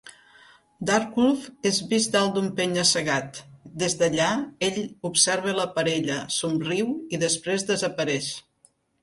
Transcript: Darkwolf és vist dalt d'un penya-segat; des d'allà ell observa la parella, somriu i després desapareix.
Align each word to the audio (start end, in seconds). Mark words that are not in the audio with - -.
Darkwolf 0.91 1.43
és 1.69 1.75
vist 1.91 2.11
dalt 2.15 2.33
d'un 2.37 2.47
penya-segat; 2.59 3.41
des 3.83 3.97
d'allà 4.01 4.31
ell 4.69 4.81
observa 5.11 5.55
la 5.61 5.67
parella, 5.77 6.17
somriu 6.39 6.91
i 7.19 7.23
després 7.27 7.69
desapareix. 7.71 8.33